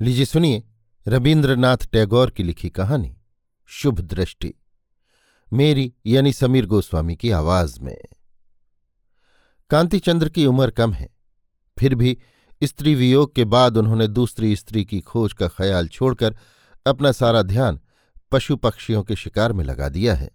[0.00, 0.62] लीजिए सुनिए
[1.08, 3.16] रविन्द्रनाथ टैगोर की लिखी कहानी,
[3.66, 4.54] शुभ दृष्टि।
[5.52, 8.04] मेरी यानी समीर गोस्वामी की आवाज़ में।
[9.70, 11.08] कांतिचंद्र की उम्र कम है,
[11.78, 12.18] फिर भी
[12.62, 16.36] स्त्री वियोग के बाद उन्होंने दूसरी स्त्री की खोज का ख्याल छोड़कर
[16.86, 17.80] अपना सारा ध्यान
[18.32, 20.30] पशु पक्षियों के शिकार में लगा दिया है।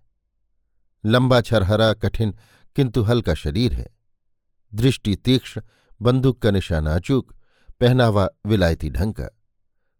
[1.05, 2.35] लंबा छरहरा, कठिन,
[2.75, 3.87] किंतु हल्का शरीर है।
[4.73, 5.61] दृष्टि तीक्ष्ण,
[6.01, 7.33] बंदूक का निशाना अचूक,
[7.79, 9.35] पहनावा विलायती ढंग का।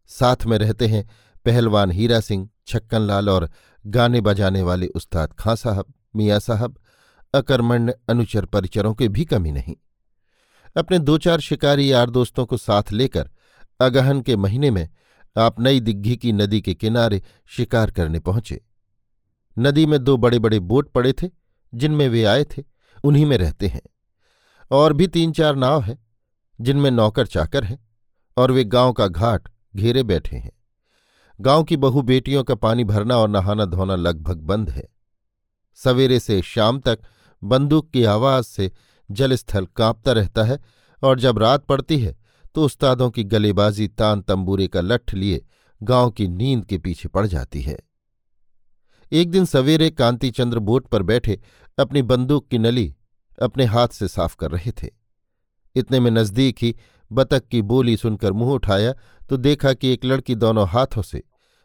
[0.10, 1.10] साथ में रहते हैं
[1.46, 3.50] पहलवान हीरा सिंह छक्कन लाल और
[3.88, 6.80] गाने बजाने वाले उस्ताद खां साहब, मियाँ साहब,
[7.34, 9.76] अकर्मण्य अनुचर परिचरों के भी कमी नहीं।
[10.78, 13.30] अपने दो चार शिकारी यार दोस्तों को साथ लेकर
[13.82, 14.90] अगहन के महीने में
[15.38, 18.66] आप नई दिग्घी की नदी के किनारे शिकार करने पहुँचे।
[19.60, 21.30] नदी में दो बड़े बड़े बोट पड़े थे,
[21.74, 22.64] जिनमें वे आए थे,
[23.04, 23.82] उन्हीं में रहते हैं।
[24.72, 26.06] और भी तीन चार नाव हैं,
[26.62, 27.88] जिनमें नौकर चाकर हैं,
[28.38, 30.52] और वे गाँव का घाट घेरे बैठे हैं।
[31.40, 34.88] गाँव की बहु बेटियों का पानी भरना और नहाना धोना लगभग बंद है।
[35.78, 37.00] सवेरे से शाम तक
[37.42, 38.72] बंदूक की आवाज़ से
[39.10, 40.60] जलस्थल कांपता रहता है
[41.02, 42.18] और जब रात पड़ती है
[42.56, 45.46] तो उस्तादों की गलेबाजी तान तंबूरे का लठ लिए
[45.82, 47.78] गाँव की नींद के पीछे पड़ जाती है।
[49.12, 51.40] एक दिन सवेरे कांतिचंद्र बोट पर बैठे
[51.78, 52.94] अपनी बंदूक की नली
[53.42, 54.90] अपने हाथ से साफ़ कर रहे थे।
[55.76, 56.76] इतने में नज़दीक ही
[57.12, 58.94] बतख की बोली सुनकर मुँह उठाया
[59.30, 61.24] तो देखा कि एक लड़की दोनों हाथों से,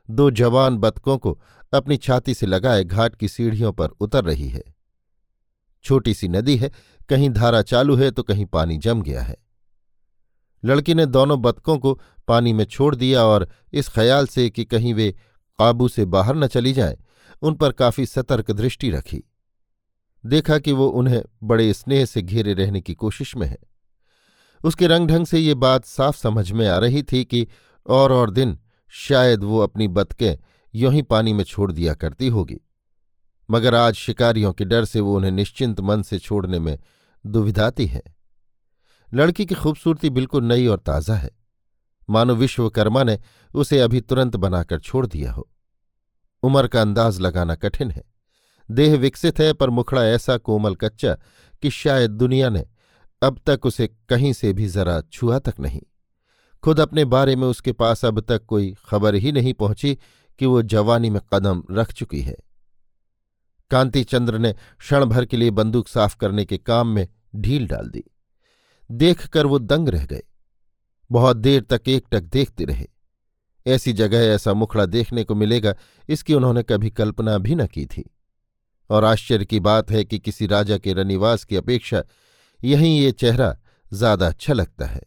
[0.08, 1.38] दो जवान बतकों को
[1.72, 4.62] अपनी छाती से लगाए घाट की सीढ़ियों पर उतर रही है।
[5.84, 6.70] छोटी सी नदी है,
[7.08, 9.36] कहीं धारा चालू है तो कहीं पानी जम गया है।
[10.62, 14.94] लड़की ने दोनों बतकों को पानी में छोड़ दिया और इस ख्याल से कि कहीं
[14.94, 15.10] वे
[15.58, 16.96] काबू से बाहर न चली जाएँ,
[17.42, 19.22] उन पर काफ़ी सतर्क दृष्टि रखी।
[20.24, 23.58] देखा कि वो उन्हें बड़े स्नेह से घेरे रहने की कोशिश में है।
[24.64, 27.46] उसके रंग ढंग से ये बात साफ़ समझ में आ रही थी कि
[27.86, 30.38] और और दिन शायद वो अपनी बतकें
[30.74, 32.60] यों ही पानी में छोड़ दिया करती होगी।
[33.50, 36.78] मगर आज शिकारियों के डर से वो उन्हें निश्चिंत मन से छोड़ने में
[37.26, 38.02] दुविधाती है।
[39.14, 41.30] लड़की की खूबसूरती बिल्कुल नई और ताज़ा है।
[42.10, 43.18] मानो विश्वकर्मा ने
[43.54, 45.50] उसे अभी तुरंत बनाकर छोड़ दिया हो।
[46.42, 48.04] उम्र का अंदाज लगाना कठिन है।
[48.70, 51.14] देह विकसित है पर मुखड़ा ऐसा कोमल कच्चा
[51.62, 52.66] कि शायद दुनिया ने
[53.22, 55.82] अब तक उसे कहीं से भी जरा छुआ तक नहीं।
[56.62, 59.98] खुद अपने बारे में उसके पास अब तक कोई खबर ही नहीं पहुँची
[60.38, 62.36] कि वो जवानी में कदम रख चुकी है।
[63.70, 68.04] कांतिचंद्र ने क्षण भर के लिए बंदूक साफ़ करने के काम में ढील डाल दी।
[68.90, 70.22] देखकर वो दंग रह गए।
[71.12, 72.86] बहुत देर तक एकटक देखते रहे।
[73.66, 75.74] ऐसी जगह, ऐसा मुखड़ा देखने को मिलेगा,
[76.08, 78.10] इसकी उन्होंने कभी कल्पना भी न की थी।
[78.90, 82.04] और आश्चर्य की बात है कि किसी राजा के रनिवास की अपेक्षा
[82.64, 83.56] यहीं ये चेहरा
[83.92, 85.00] ज़्यादा अच्छा लगता है।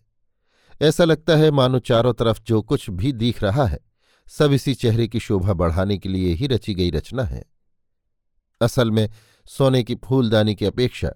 [0.81, 3.79] ऐसा लगता है मानो चारों तरफ़ जो कुछ भी दिख रहा है,
[4.27, 7.43] सब इसी चेहरे की शोभा बढ़ाने के लिए ही रची गई रचना है।
[8.61, 9.09] असल में
[9.45, 11.09] सोने की फूलदानी की अपेक्षा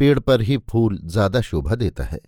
[0.00, 2.20] पेड़ पर ही फूल ज़्यादा शोभा देता है।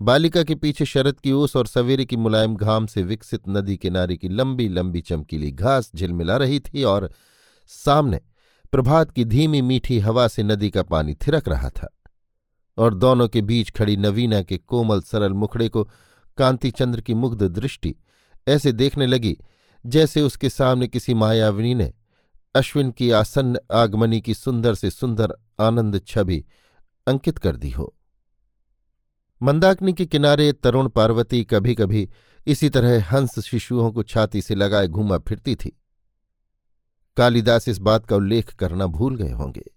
[0.00, 4.16] बालिका के पीछे शरद की ओस और सवेरे की मुलायम घाम से विकसित नदी किनारे
[4.16, 7.10] की लंबी लंबी चमकीली घास झिलमिला रही थी और
[7.70, 8.20] सामने
[8.72, 11.88] प्रभात की धीमी मीठी हवा से नदी का पानी थिरक रहा था।
[12.78, 15.84] और दोनों के बीच खड़ी नवीना के कोमल सरल मुखड़े को
[16.38, 17.94] कांतिचंद्र की मुग्ध दृष्टि
[18.48, 19.36] ऐसे देखने लगी
[19.86, 21.92] जैसे उसके सामने किसी मायाविनी ने
[22.54, 26.44] अश्विन की आसन्न आगमनी की सुंदर से सुंदर आनंद छवि
[27.06, 27.94] अंकित कर दी हो।
[29.42, 32.08] मंदाकिनी के किनारे तरुण पार्वती कभी कभी
[32.46, 35.82] इसी तरह हंस शिशुओं को छाती से लगाए घूमा फिरती थी।
[37.16, 39.70] कालिदास इस बात का उल्लेख करना भूल गए होंगे।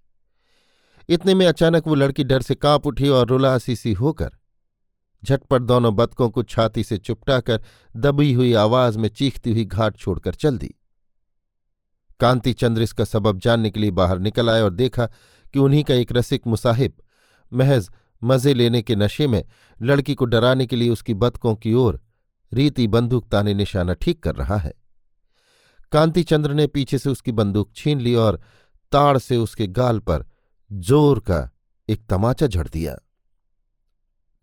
[1.11, 4.29] इतने में अचानक वो लड़की डर से काँप उठी और रुलासी सी होकर,
[5.23, 7.63] झटपट दोनों बतकों को छाती से चुपटाकर
[7.95, 10.73] दबी हुई आवाज़ में चीखती हुई घाट छोड़कर चल दी।
[12.19, 15.05] कांति चंद्र इसका सबब जानने के लिए बाहर निकल आए और देखा
[15.53, 16.93] कि उन्हीं का एक रसिक मुसाहिब
[17.51, 17.89] महज
[18.23, 19.43] मज़े लेने के नशे में
[19.81, 22.01] लड़की को डराने के लिए उसकी बतकों की ओर
[22.53, 24.73] रीति बंदूक ताने निशाना ठीक कर रहा है।
[25.91, 28.41] कांति चंद्र ने पीछे से उसकी बंदूक छीन ली और
[28.91, 30.25] ताड़ से उसके गाल पर
[30.73, 31.51] ज़ोर का
[31.89, 32.95] एक तमाचा झड़ दिया।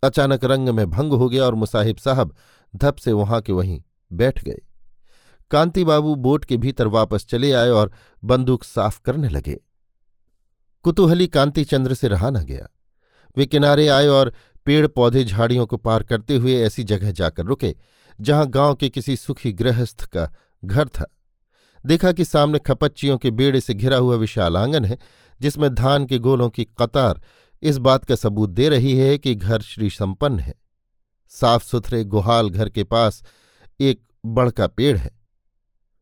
[0.02, 2.34] अचानक रंग में भंग हो गया और मुसाहिब साहब
[2.76, 3.82] धप से वहाँ के वहीं
[4.12, 4.60] बैठ गए।
[5.50, 7.92] कांति बाबू बोट के भीतर वापस चले आए और
[8.24, 9.60] बंदूक साफ़ करने लगे।
[10.82, 12.68] कुतूहली कांतिचंद्र से रहा न गया।
[13.36, 14.32] वे किनारे आए और
[14.64, 17.76] पेड़ पौधे झाड़ियों को पार करते हुए ऐसी जगह जाकर रुके,
[18.20, 20.32] जहाँ गाँव के किसी सुखी गृहस्थ का
[20.64, 21.14] घर था।
[21.86, 24.98] देखा कि सामने खपच्चियों के बेड़े से घिरा हुआ विशाल आँगन है
[25.40, 27.20] जिसमें धान के गोलों की कतार
[27.62, 30.54] इस बात का सबूत दे रही है कि घर श्री संपन्न है।
[31.28, 33.22] साफ़ सुथरे गुहाल घर के पास
[33.80, 35.10] एक बड़का पेड़ है।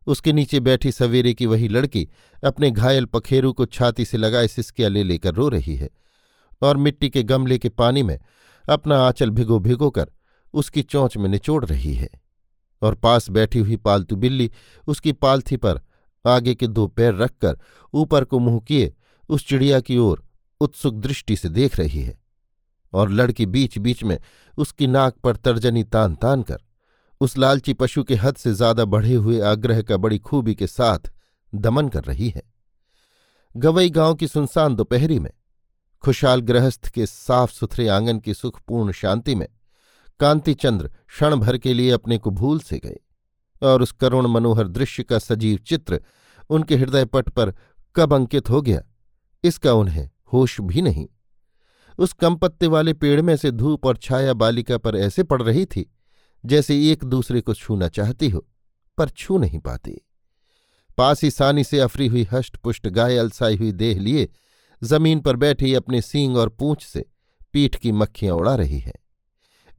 [0.07, 2.09] उसके नीचे बैठी सवेरे की वही लड़की
[2.45, 5.91] अपने घायल पखेरू को छाती से लगाए सिसकिया ले लेकर रो रही है
[6.63, 8.19] और मिट्टी के गमले के पानी में
[8.69, 10.11] अपना आंचल भिगो भिगो कर
[10.55, 12.09] उसकी चोंच में निचोड़ रही है
[12.83, 14.51] और पास बैठी हुई पालतू बिल्ली
[14.87, 15.81] उसकी पालथी पर
[16.27, 17.59] आगे के दो पैर रखकर
[17.95, 18.95] ऊपर को मुँह किए
[19.29, 20.25] उस चिड़िया की ओर
[20.61, 22.19] उत्सुक दृष्टि से देख रही है
[22.93, 24.19] और लड़की बीच बीच में
[24.59, 26.63] उसकी नाक पर तर्जनी तान तान कर
[27.21, 30.99] उस लालची पशु के हद से ज़्यादा बढ़े हुए आग्रह का बड़ी खूबी के साथ
[31.55, 32.43] दमन कर रही है।
[33.57, 35.31] गवई गाँव की सुनसान दोपहरी में,
[36.01, 39.49] खुशहाल गृहस्थ के साफ़ सुथरे आँगन की सुखपूर्ण शांति में,
[40.21, 42.97] कांतिचंद्र क्षण भर के लिए अपने को भूल से गए
[43.63, 46.01] और उस करुण मनोहर दृश्य का सजीव चित्र
[46.51, 47.55] उनके हृदय पट पर
[47.97, 48.83] कब अंकित हो गया
[49.45, 51.07] इसका उन्हें होश भी नहीं।
[51.99, 55.93] उस कमपत्ते वाले पेड़ में से धूप और छाया बालिका पर ऐसे पड़ रही थी,
[56.45, 58.47] जैसे एक दूसरे को छूना चाहती हो,
[58.99, 60.01] पर छू नहीं पाती।
[60.99, 64.29] पास ही सानी से अफरी हुई हष्ट पुष्ट गाय अलसाई हुई देह लिए
[64.83, 67.05] ज़मीन पर बैठी अपने सींग और पूंछ से
[67.53, 68.93] पीठ की मक्खियाँ उड़ा रही है।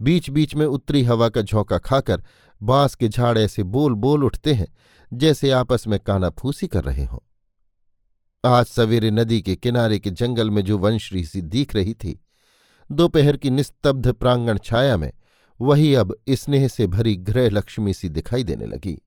[0.02, 2.24] बीच बीच में उत्तरी हवा का झोंका खाकर
[2.62, 4.68] बाँस के झाड़ ऐसे बोल बोल उठते हैं,
[5.14, 7.20] जैसे आपस में काना फूसी कर रहे हों।
[8.46, 12.20] आज सवेरे नदी के किनारे के जंगल में जो वंशरी सी दिख रही थी,
[12.92, 15.12] दोपहर की निस्तब्ध प्रांगण छाया में
[15.62, 19.02] वही अब स्नेह से भरी गृह लक्ष्मी सी दिखाई देने लगी।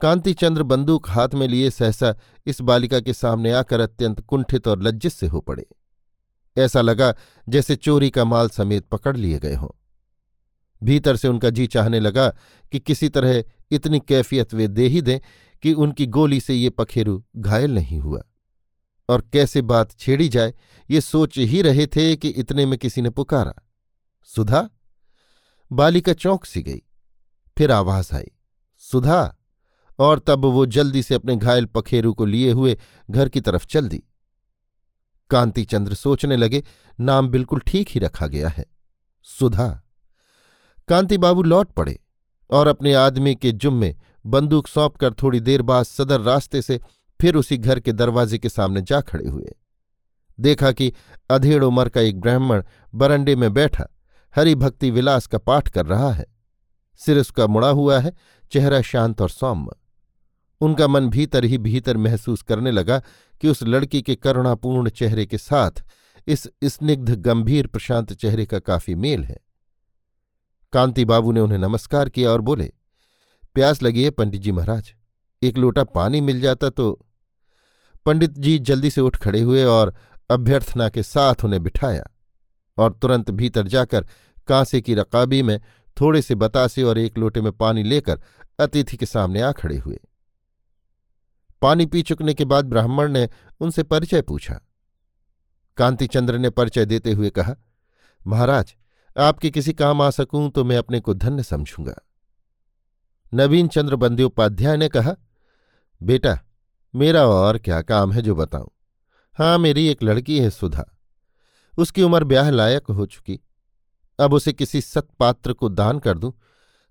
[0.00, 2.14] कांतिचंद्र बंदूक हाथ में लिए सहसा
[2.46, 5.66] इस बालिका के सामने आकर अत्यंत कुंठित और लज्जित से हो पड़े।
[6.56, 7.14] ऐसा लगा
[7.48, 9.68] जैसे चोरी का माल समेत पकड़ लिए गए हों।
[10.82, 12.28] भीतर से उनका जी चाहने लगा
[12.72, 15.18] कि किसी तरह इतनी कैफियत वे दे ही दें
[15.64, 18.22] कि उनकी गोली से ये पखेरु घायल नहीं हुआ।
[19.08, 20.54] और कैसे बात छेड़ी जाए,
[20.90, 23.54] ये सोच ही रहे थे कि इतने में किसी ने पुकारा।
[24.24, 24.70] सुधा
[25.72, 26.82] बालिका चौंक सी गई।
[27.58, 28.26] फिर आवाज़ आई,
[28.78, 29.36] सुधा!
[29.98, 32.78] और तब वो जल्दी से अपने घायल पखेरु को लिए हुए
[33.10, 34.04] घर की तरफ़ चल दी।
[35.30, 36.64] कांतिचंद्र सोचने लगे,
[37.00, 38.64] नाम बिल्कुल ठीक ही रखा गया है।
[39.22, 39.82] सुधा!
[40.88, 42.00] कांति बाबू लौट पड़े
[42.50, 43.96] और अपने आदमी के जुम्मे
[44.26, 46.80] बंदूक सौंपकर थोड़ी देर बाद सदर रास्ते से
[47.20, 49.54] फिर उसी घर के दरवाजे के सामने जा खड़े हुए।
[50.40, 50.92] देखा कि
[51.30, 52.62] अधेड़ उम्र का एक ब्राह्मण
[52.94, 53.86] बरंडे में बैठा,
[54.34, 56.26] हरि भक्ति विलास का पाठ कर रहा है।
[56.96, 58.12] सिर उसका मुड़ा हुआ है,
[58.52, 59.70] चेहरा शांत और सौम्य।
[60.60, 63.02] उनका मन भीतर ही भीतर महसूस करने लगा
[63.40, 65.84] कि उस लड़की के करुणापूर्ण चेहरे के साथ
[66.26, 69.36] इस स्निग्ध, गंभीर, प्रशांत चेहरे का काफ़ी मेल है।
[70.72, 72.72] कांति बाबू ने उन्हें नमस्कार किया और बोले
[73.56, 74.94] प्यास लगी है पंडित जी महाराज।
[75.42, 76.92] एक लोटा पानी मिल जाता तो
[78.06, 79.94] पंडित जी जल्दी से उठ खड़े हुए और
[80.30, 82.04] अभ्यर्थना के साथ उन्हें बिठाया
[82.78, 84.06] और तुरंत भीतर जाकर
[84.48, 85.58] कांसे की रकाबी में
[85.96, 88.20] थोड़े से बतासे और एक लोटे में पानी लेकर
[88.58, 89.98] अतिथि के सामने आ खड़े हुए।
[91.62, 93.28] पानी पी चुकने के बाद ब्राह्मण ने
[93.60, 94.60] उनसे परिचय पूछा।
[95.78, 97.54] कांतिचंद्र ने परिचय देते हुए कहा,
[98.20, 98.74] महाराज,
[99.16, 101.94] आपके किसी काम आ सकूँ तो मैं अपने को धन्य समझूँगा।
[103.34, 105.14] नवीन चंद्र बंद्योपाध्याय ने कहा,
[106.00, 106.38] बेटा,
[106.94, 108.70] मेरा और क्या काम है जो बताऊँ?
[109.36, 110.84] हाँ मेरी एक लड़की है सुधा।
[111.78, 113.40] उसकी उम्र ब्याह लायक हो चुकी।
[114.18, 116.32] अब उसे किसी सत्पात्र को दान कर दूँ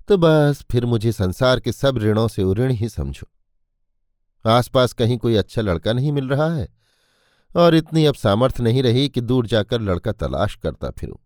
[0.07, 3.27] तो बस फिर मुझे संसार के सब ऋणों से उऋण ही समझो।
[4.45, 6.67] आसपास कहीं कोई अच्छा लड़का नहीं मिल रहा है,
[7.55, 11.17] और इतनी अब सामर्थ्य नहीं रही कि दूर जाकर लड़का तलाश करता फिरूं।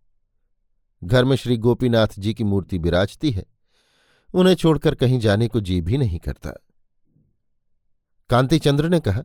[1.01, 3.45] घर में श्री गोपीनाथ जी की मूर्ति विराजती है।
[4.37, 6.51] उन्हें छोड़कर कहीं जाने को जी भी नहीं करता।
[8.29, 9.23] कांतिचंद्र ने कहा,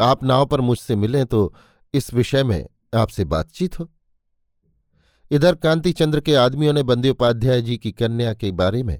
[0.00, 1.54] आप नाव पर मुझसे मिलें तो
[1.94, 3.88] इस विषय में आपसे बातचीत हो।
[5.30, 8.98] इधर कांतिचंद्र के आदमियों ने बंदोपाध्याय जी की कन्या के बारे में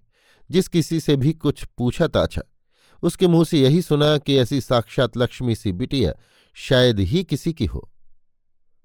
[0.50, 2.42] जिस किसी से भी कुछ पूछा ताछा,
[3.02, 6.12] उसके मुँह से यही सुना कि ऐसी साक्षात लक्ष्मी सी बिटिया
[6.56, 7.88] शायद ही किसी की हो।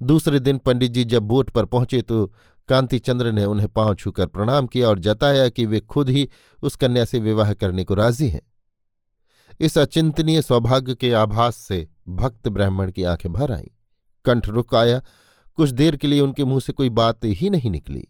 [0.02, 2.34] दूसरे दिन पंडित जी जब बोट पर पहुँचे तो
[2.68, 6.30] कांतिचंद्र ने उन्हें पाँव छूकर प्रणाम किया और जताया कि वे खुद ही
[6.64, 8.42] उस कन्या से विवाह करने को राज़ी हैं।
[9.60, 13.78] इस अचिंतनीय सौभाग्य के आभास से भक्त ब्राह्मण की आँखें भर आईं।
[14.26, 15.02] कंठ रुक आया।
[15.56, 18.08] कुछ देर के लिए उनके मुँह से कोई बात ही नहीं निकली।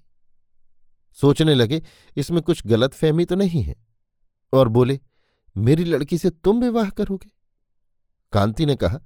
[1.14, 1.82] सोचने लगे,
[2.18, 3.76] इसमें कुछ गलत फहमी तो नहीं है।
[4.54, 5.00] और बोले,
[5.58, 7.32] मेरी लड़की से तुम विवाह करोगे?
[8.34, 9.00] कांति ने कहा,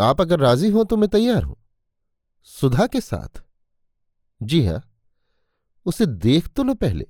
[0.00, 1.56] आप अगर राज़ी हो तो मैं तैयार हूँ।
[2.44, 3.42] सुधा के साथ।
[4.42, 4.85] जी हाँ
[5.86, 7.06] उसे देख तो लो पहले।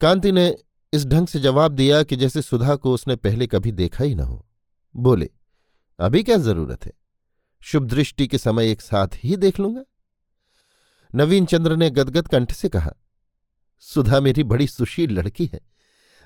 [0.00, 0.54] कांति ने
[0.92, 4.20] इस ढंग से जवाब दिया कि जैसे सुधा को उसने पहले कभी देखा ही न
[4.20, 4.46] हो।
[4.94, 5.30] बोले,
[5.98, 6.92] अभी क्या ज़रूरत है?
[7.62, 9.82] शुभ दृष्टि के समय एक साथ ही देख लूँगा?
[11.14, 12.92] नवीन चंद्र ने गदगद कंठ से कहा,
[13.78, 15.60] सुधा मेरी बड़ी सुशील लड़की है।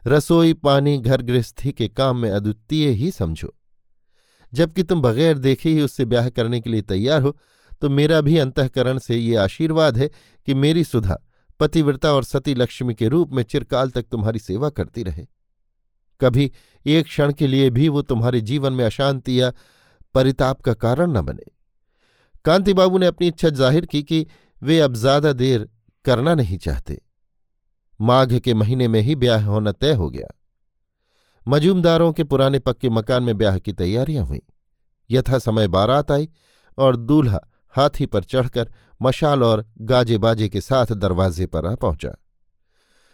[0.07, 3.55] रसोई, पानी, घर गृहस्थी के काम में अद्वितीय ही समझो।
[4.53, 7.37] जबकि तुम बगैर देखे ही उससे ब्याह करने के लिए तैयार हो
[7.83, 10.09] तो मेरा भी अंतकरण से ये आशीर्वाद है
[10.49, 11.17] कि मेरी सुधा
[11.61, 15.27] पतिव्रता और सती लक्ष्मी के रूप में चिरकाल तक तुम्हारी सेवा करती रहे।
[16.21, 16.51] कभी
[16.87, 19.53] एक क्षण के लिए भी वो तुम्हारे जीवन में अशांति या
[20.15, 21.51] परिताप का कारण न बने।
[22.45, 24.27] कांति बाबू ने अपनी इच्छा ज़ाहिर की कि
[24.63, 25.69] वे अब ज़्यादा देर
[26.05, 27.01] करना नहीं चाहते।
[28.01, 30.27] माघ के महीने में ही ब्याह होना तय हो गया।
[31.47, 34.41] मजूमदारों के पुराने पक्के मकान में ब्याह की तैयारियाँ हुई।
[35.11, 36.29] यथा समय बारात आई
[36.79, 37.41] और दूल्हा
[37.77, 42.15] हाथी पर चढ़कर मशाल और गाजे बाजे के साथ दरवाजे पर आ पहुँचा।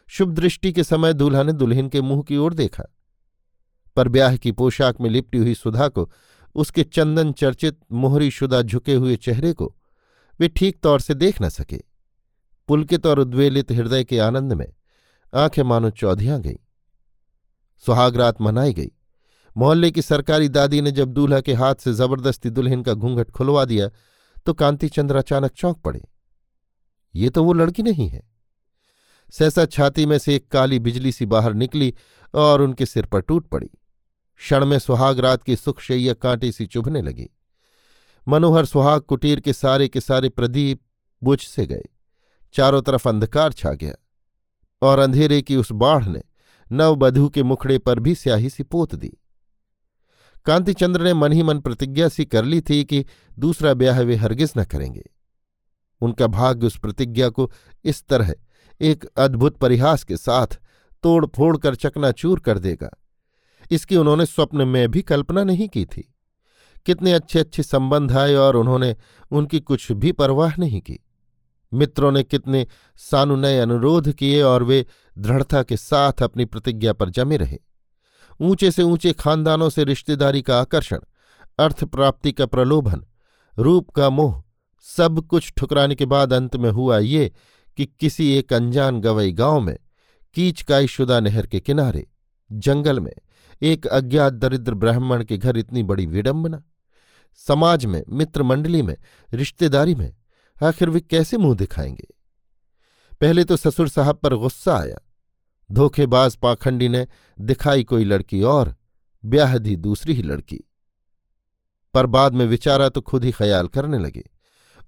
[0.06, 2.84] शुभ दृष्टि के समय दूल्हा ने दुल्हन के मुँह की ओर देखा।
[3.96, 6.12] पर ब्याह की पोशाक में लिपटी हुई सुधा को,
[6.54, 9.76] उसके चंदन चर्चित मोहरी शुदा झुके हुए चेहरे को,
[10.40, 11.80] वे ठीक तौर से देख न सके।
[12.68, 14.72] पुलकित और उद्वेलित हृदय के आनंद में
[15.34, 16.56] आँखें मानो चौधियाँ गईं।
[17.86, 18.90] सुहागरात मनाई गई।
[19.56, 23.64] मोहल्ले की सरकारी दादी ने जब दूल्हा के हाथ से ज़बरदस्ती दुल्हन का घूंघट खुलवा
[23.64, 23.90] दिया
[24.46, 26.08] तो कांतिचंद्र अचानक चौंक पड़े।
[27.14, 28.30] ये तो वो लड़की नहीं है।
[29.32, 31.94] सहसा छाती में से एक काली बिजली सी बाहर निकली
[32.34, 33.70] और उनके सिर पर टूट पड़ी।
[34.36, 37.28] क्षण में सुहाग रात की सुखशैया कांटे सी चुभने लगी।
[38.28, 40.80] मनोहर सुहाग कुटीर के सारे के सारे प्रदीप
[41.22, 41.84] बुझ से गए।
[42.52, 43.94] चारों तरफ़ अंधकार छा गया
[44.82, 46.22] और अंधेरे की उस बाढ़ ने
[46.72, 49.19] नवबधू के मुखड़े पर भी स्याही सी पोत दी।
[50.44, 53.06] कांतिचंद्र ने मन ही मन प्रतिज्ञा सी कर ली थी कि
[53.38, 55.10] दूसरा ब्याह वे हरगिज न करेंगे।
[56.00, 57.52] उनका भाग्य उस प्रतिज्ञा को
[57.84, 58.34] इस तरह,
[58.80, 60.46] एक अद्भुत परिहास के साथ
[61.02, 62.90] तोड़ फोड़ कर चकनाचूर कर देगा।
[63.70, 66.14] इसकी उन्होंने स्वप्न में भी कल्पना नहीं की थी।
[66.86, 68.96] कितने अच्छे अच्छे संबंध आए और उन्होंने
[69.30, 70.98] उनकी कुछ भी परवाह नहीं की।
[71.74, 72.66] मित्रों ने कितने
[72.96, 74.86] सानुनय अनुरोध किए और वे
[75.18, 77.58] दृढ़ता के साथ अपनी प्रतिज्ञा पर जमे रहे।
[78.40, 80.98] ऊँचे से ऊँचे खानदानों से रिश्तेदारी का आकर्षण,
[81.58, 83.04] अर्थ प्राप्ति का प्रलोभन,
[83.58, 84.42] रूप का मोह,
[84.80, 87.32] सब कुछ ठुकराने के बाद अंत में हुआ ये
[87.76, 89.78] कि किसी एक अनजान गवई गाँव में
[90.34, 92.10] कीचकाई शुदा नहर के किनारे,
[92.52, 93.12] जंगल में,
[93.62, 96.62] एक अज्ञात दरिद्र ब्राह्मण के घर इतनी बड़ी विडंबना।
[97.36, 98.96] समाज में मित्र मंडली में,
[99.32, 100.16] रिश्तेदारी में,
[100.62, 102.06] आखिर वे कैसे मुँह दिखाएँगे?
[103.20, 105.09] पहले तो ससुर साहब पर गुस्सा आया।
[105.70, 107.06] धोखेबाज पाखंडी ने
[107.38, 108.74] दिखाई कोई लड़की और,
[109.24, 110.60] ब्याह दी दूसरी ही लड़की।
[111.94, 114.24] पर बाद में विचारा तो खुद ही ख्याल करने लगे।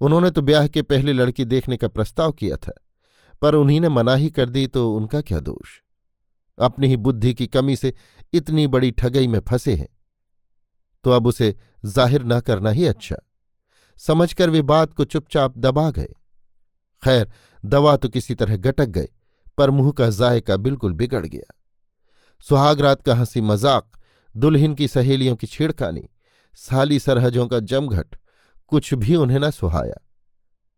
[0.00, 2.72] उन्होंने तो ब्याह के पहले लड़की देखने का प्रस्ताव किया था,
[3.42, 5.80] पर उन्हीं ने मनाही कर दी तो उनका क्या दोष?
[6.58, 7.92] अपनी ही बुद्धि की कमी से
[8.32, 9.88] इतनी बड़ी ठगई में फंसे हैं।
[11.04, 13.16] तो अब उसे ज़ाहिर न करना ही अच्छा।
[14.00, 16.12] समझकर वे बात को चुपचाप दबा गए।
[17.02, 17.30] खैर,
[17.64, 19.08] दवा तो किसी तरह गटक गए।
[19.58, 21.54] पर मुँह का जायका बिल्कुल बिगड़ गया।
[22.40, 23.90] सुहागरात का हँसी मज़ाक,
[24.36, 26.08] दुल्हन की सहेलियों की छेड़खानी,
[26.54, 28.16] साली सरहजों का जमघट,
[28.66, 30.06] कुछ भी उन्हें न सुहाया।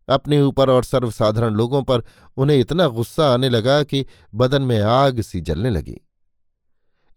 [0.09, 2.03] अपने ऊपर और सर्वसाधारण लोगों पर
[2.37, 6.01] उन्हें इतना गुस्सा आने लगा कि बदन में आग सी जलने लगी।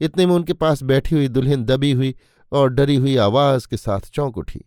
[0.02, 2.16] इतने में उनके पास बैठी हुई दुल्हन दबी हुई
[2.52, 4.66] और डरी हुई आवाज़ के साथ चौंक उठी।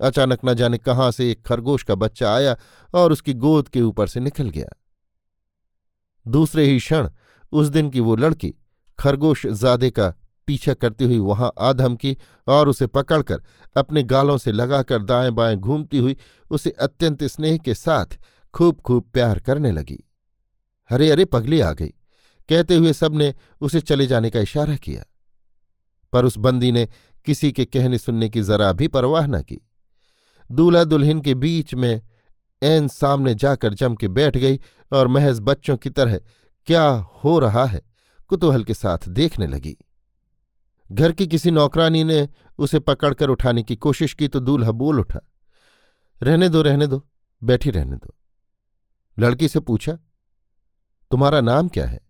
[0.00, 2.56] अचानक न जाने कहाँ से एक खरगोश का बच्चा आया
[2.94, 4.79] और उसकी गोद के ऊपर से निकल गया।
[6.28, 7.10] दूसरे ही क्षण
[7.52, 8.54] उस दिन की वो लड़की
[8.98, 10.14] खरगोश जादे का
[10.46, 12.16] पीछा करती हुई वहाँ आधम की
[12.48, 13.42] और उसे पकड़कर
[13.76, 16.16] अपने गालों से लगाकर दाएँ बाएँ घूमती हुई
[16.50, 18.06] उसे अत्यंत स्नेह के साथ
[18.54, 19.98] खूब खूब प्यार करने लगी।
[20.90, 21.94] अरे अरे पगली आ गई।
[22.48, 25.04] कहते हुए सबने उसे चले जाने का इशारा किया।
[26.12, 26.88] पर उस बंदी ने
[27.24, 29.68] किसी के कहने सुनने की जरा भी परवाह न की।
[30.52, 32.02] दूल्हा दुल्हन के बीच में
[32.62, 34.60] एन सामने जाकर जम के बैठ गई
[34.92, 36.20] और महज बच्चों की तरह,
[36.66, 36.88] क्या
[37.24, 37.82] हो रहा है?
[38.28, 39.76] कुतूहल के साथ देखने लगी।
[40.92, 45.20] घर की किसी नौकरानी ने उसे पकड़कर उठाने की कोशिश की तो दूल्हा बोल उठा,
[46.22, 47.06] रहने दो रहने दो,
[47.42, 48.14] बैठी रहने दो।
[49.18, 49.92] लड़की से पूछा,
[51.10, 52.00] तुम्हारा नाम क्या है?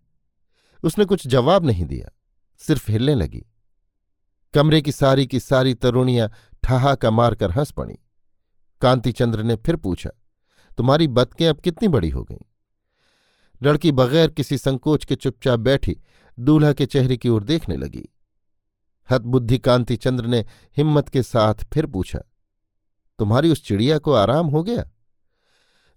[0.83, 2.09] उसने कुछ जवाब नहीं दिया
[2.61, 3.45] सिर्फ़ हिलने लगी।
[4.53, 6.31] कमरे की सारी की सारी तरुणियाँ
[6.63, 7.95] ठहाका मारकर हंस पड़ी।
[8.81, 10.09] कांतिचंद्र ने फिर पूछा
[10.81, 12.37] तुम्हारी बतकें अब कितनी बड़ी हो गईं।
[13.61, 15.95] लड़की बगैर किसी संकोच के चुपचाप बैठी
[16.39, 18.03] दूल्हा के चेहरे की ओर देखने लगी।
[19.09, 20.39] हतबुद्धि कांतिचंद्र ने
[20.77, 22.19] हिम्मत के साथ फिर पूछा,
[23.19, 24.89] तुम्हारी उस चिड़िया को आराम हो गया?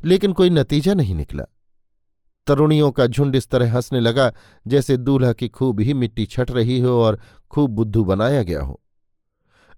[0.04, 1.44] लेकिन कोई नतीजा नहीं निकला।
[2.46, 4.32] तरुणियों का झुंड इस तरह हंसने लगा
[4.66, 8.82] जैसे दूल्हा की खूब ही मिट्टी छट रही हो और खूब बुद्धू बनाया गया हो।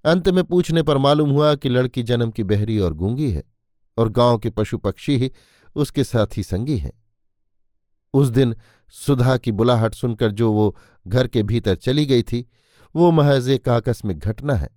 [0.05, 3.56] अंत में पूछने पर मालूम हुआ कि लड़की जन्म की बहरी और गूँगी है।
[3.97, 5.33] और गाँव के पशु पक्षी ही
[5.77, 6.93] उसके साथ ही संगी हैं।
[8.15, 8.57] उस दिन
[8.89, 10.77] सुधा की बुलाहट सुनकर जो वो
[11.09, 12.51] घर के भीतर चली गई थी,
[12.97, 14.69] वो महज एक आकस्मिक घटना है,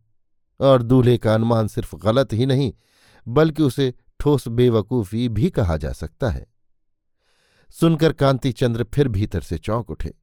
[0.59, 2.73] और दूल्हे का अनुमान सिर्फ़ गलत ही नहीं,
[3.27, 6.45] बल्कि उसे ठोस बेवकूफ़ी भी कहा जा सकता है।
[7.71, 10.13] सुनकर कांति चंद्र फिर भीतर से चौंक उठे,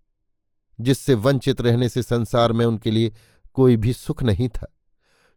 [0.81, 3.13] जिससे वंचित रहने से संसार में उनके लिए
[3.55, 4.77] कोई भी सुख नहीं था।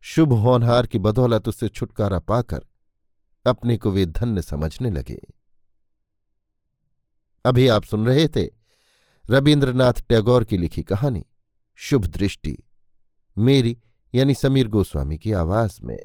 [0.02, 2.60] शुभ होनहार की बदौलत उससे छुटकारा पाकर
[3.46, 5.20] अपने को वे धन्य समझने लगे।
[7.46, 8.50] अभी आप सुन रहे थे
[9.30, 11.26] रविन्द्रनाथ टैगोर की लिखी कहानी,
[11.76, 12.58] शुभ दृष्टि,
[13.38, 13.78] मेरी
[14.16, 16.00] यानी समीर गोस्वामी की आवाज़ में।